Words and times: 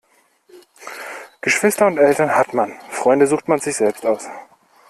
Geschwister 1.41 1.85
und 1.85 1.99
Eltern 1.99 2.33
hat 2.35 2.55
man, 2.55 2.73
Freunde 2.89 3.27
sucht 3.27 3.47
man 3.47 3.59
sich 3.59 3.75
selbst 3.75 4.03
aus. 4.03 4.25